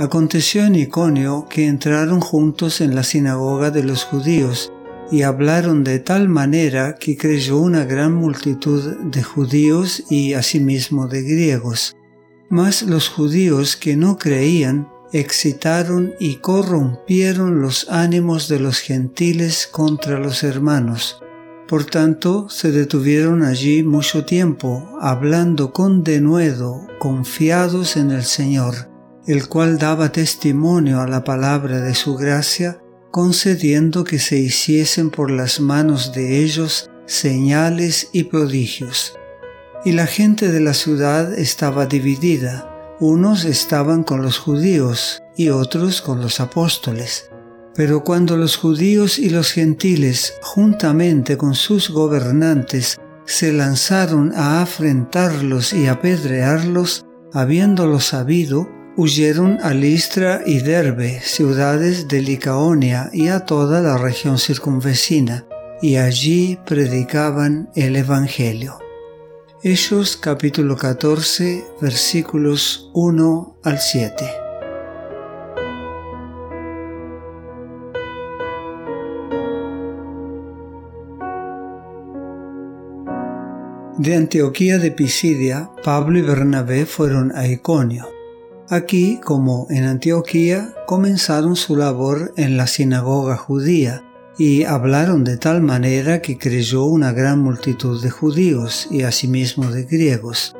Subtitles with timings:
[0.00, 4.72] Aconteció en Iconio que entraron juntos en la sinagoga de los judíos
[5.10, 11.22] y hablaron de tal manera que creyó una gran multitud de judíos y asimismo de
[11.22, 11.96] griegos.
[12.48, 20.20] Mas los judíos que no creían excitaron y corrompieron los ánimos de los gentiles contra
[20.20, 21.20] los hermanos.
[21.66, 28.96] Por tanto, se detuvieron allí mucho tiempo, hablando con denuedo, confiados en el Señor
[29.28, 35.30] el cual daba testimonio a la palabra de su gracia, concediendo que se hiciesen por
[35.30, 39.18] las manos de ellos señales y prodigios.
[39.84, 46.00] Y la gente de la ciudad estaba dividida, unos estaban con los judíos y otros
[46.00, 47.30] con los apóstoles.
[47.74, 55.74] Pero cuando los judíos y los gentiles, juntamente con sus gobernantes, se lanzaron a afrentarlos
[55.74, 57.04] y apedrearlos,
[57.34, 64.38] habiéndolo sabido, huyeron a Listra y Derbe, ciudades de Licaonia y a toda la región
[64.38, 65.46] circunvecina,
[65.80, 68.80] y allí predicaban el Evangelio.
[69.62, 74.24] Hechos capítulo 14 versículos 1 al 7.
[83.98, 88.17] De Antioquía de Pisidia, Pablo y Bernabé fueron a Iconio
[88.70, 94.04] Aquí, como en Antioquía, comenzaron su labor en la sinagoga judía
[94.36, 99.84] y hablaron de tal manera que creyó una gran multitud de judíos y asimismo de
[99.84, 100.54] griegos.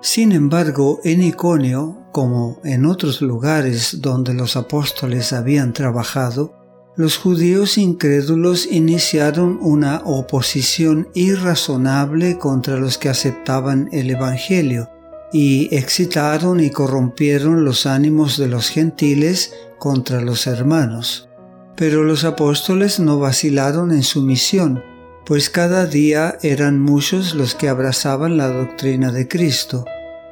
[0.00, 6.54] Sin embargo, en Iconio, como en otros lugares donde los apóstoles habían trabajado,
[6.96, 14.90] los judíos incrédulos iniciaron una oposición irrazonable contra los que aceptaban el Evangelio
[15.32, 21.28] y excitaron y corrompieron los ánimos de los gentiles contra los hermanos.
[21.76, 24.82] Pero los apóstoles no vacilaron en su misión,
[25.24, 29.84] pues cada día eran muchos los que abrazaban la doctrina de Cristo.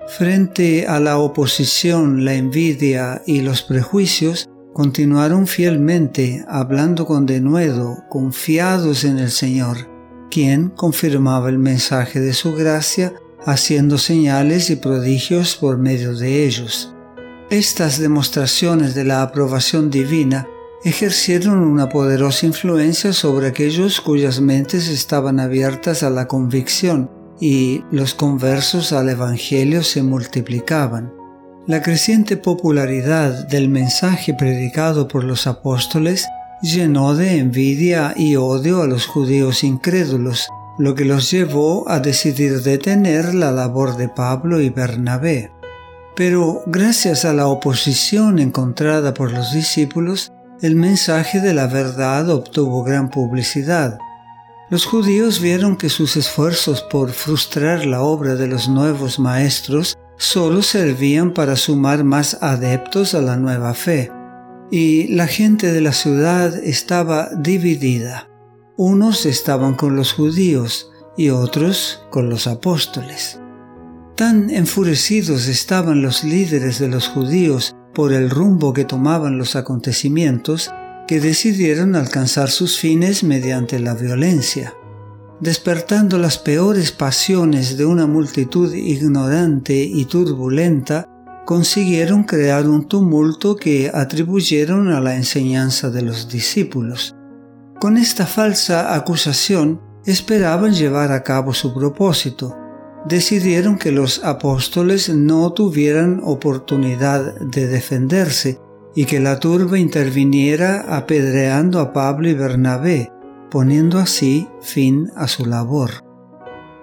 [0.06, 9.04] Frente a la oposición, la envidia y los prejuicios, continuaron fielmente hablando con denuedo, confiados
[9.04, 9.88] en el Señor,
[10.30, 13.14] quien confirmaba el mensaje de su gracia
[13.46, 16.94] haciendo señales y prodigios por medio de ellos.
[17.50, 20.46] Estas demostraciones de la aprobación divina
[20.84, 28.14] ejercieron una poderosa influencia sobre aquellos cuyas mentes estaban abiertas a la convicción y los
[28.14, 31.12] conversos al Evangelio se multiplicaban.
[31.66, 36.26] La creciente popularidad del mensaje predicado por los apóstoles
[36.62, 40.48] llenó de envidia y odio a los judíos incrédulos,
[40.80, 45.52] lo que los llevó a decidir detener la labor de Pablo y Bernabé.
[46.16, 50.32] Pero gracias a la oposición encontrada por los discípulos,
[50.62, 53.98] el mensaje de la verdad obtuvo gran publicidad.
[54.70, 60.62] Los judíos vieron que sus esfuerzos por frustrar la obra de los nuevos maestros solo
[60.62, 64.10] servían para sumar más adeptos a la nueva fe,
[64.70, 68.29] y la gente de la ciudad estaba dividida.
[68.82, 73.38] Unos estaban con los judíos y otros con los apóstoles.
[74.16, 80.70] Tan enfurecidos estaban los líderes de los judíos por el rumbo que tomaban los acontecimientos
[81.06, 84.72] que decidieron alcanzar sus fines mediante la violencia,
[85.42, 91.04] despertando las peores pasiones de una multitud ignorante y turbulenta,
[91.44, 97.14] consiguieron crear un tumulto que atribuyeron a la enseñanza de los discípulos.
[97.80, 102.54] Con esta falsa acusación esperaban llevar a cabo su propósito.
[103.06, 108.60] Decidieron que los apóstoles no tuvieran oportunidad de defenderse
[108.94, 113.10] y que la turba interviniera apedreando a Pablo y Bernabé,
[113.50, 116.04] poniendo así fin a su labor.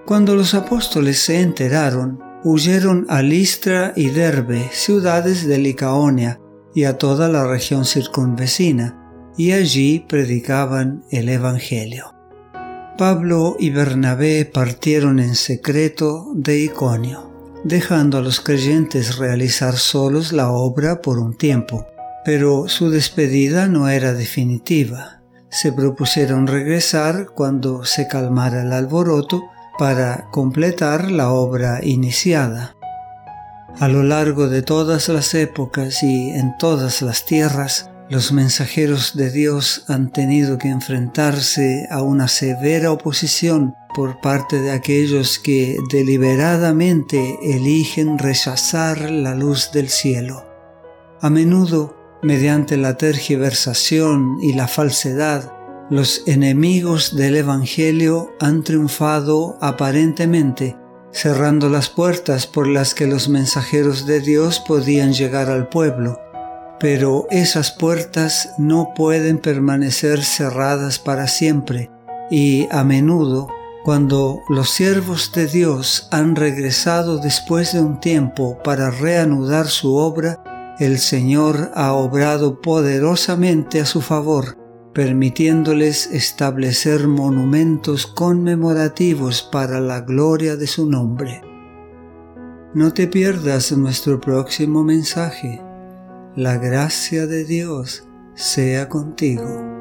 [0.08, 6.40] Cuando los apóstoles se enteraron, huyeron a Listra y Derbe, ciudades de Licaonia,
[6.74, 9.07] y a toda la región circunvecina,
[9.38, 12.14] y allí predicaban el Evangelio.
[12.98, 17.32] Pablo y Bernabé partieron en secreto de Iconio,
[17.64, 21.86] dejando a los creyentes realizar solos la obra por un tiempo,
[22.26, 25.22] pero su despedida no era definitiva.
[25.50, 29.44] Se propusieron regresar cuando se calmara el alboroto
[29.78, 32.76] para completar la obra iniciada.
[33.80, 39.30] A lo largo de todas las épocas y en todas las tierras, los mensajeros de
[39.32, 47.38] Dios han tenido que enfrentarse a una severa oposición por parte de aquellos que deliberadamente
[47.44, 50.46] eligen rechazar la luz del cielo.
[51.22, 55.52] A menudo, mediante la tergiversación y la falsedad,
[55.90, 60.78] los enemigos del Evangelio han triunfado aparentemente,
[61.12, 66.20] cerrando las puertas por las que los mensajeros de Dios podían llegar al pueblo.
[66.80, 71.90] Pero esas puertas no pueden permanecer cerradas para siempre
[72.30, 73.48] y a menudo
[73.88, 80.76] cuando los siervos de Dios han regresado después de un tiempo para reanudar su obra,
[80.78, 84.58] el Señor ha obrado poderosamente a su favor,
[84.94, 91.42] permitiéndoles establecer monumentos conmemorativos para la gloria de su nombre.
[92.74, 95.67] No te pierdas nuestro próximo mensaje.
[96.38, 99.77] La gracia de Dios sea contigo.